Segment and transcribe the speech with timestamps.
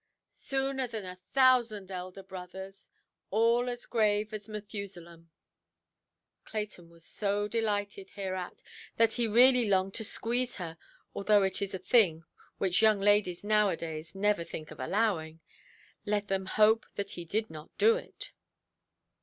[0.33, 2.89] "Sooner than a thousand elder brothers,
[3.29, 5.29] all as grave as Methusalem".
[6.43, 8.63] Clayton was so delighted hereat,
[8.97, 10.79] that he really longed to squeeze her,
[11.13, 12.23] although it is a thing
[12.57, 15.39] which young ladies now–a–days never think of allowing.
[16.03, 18.31] Let them hope that he did not do it.